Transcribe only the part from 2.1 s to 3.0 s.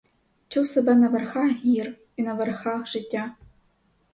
і на верхах